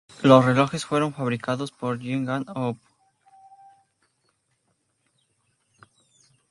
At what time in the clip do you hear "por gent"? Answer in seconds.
1.71-2.27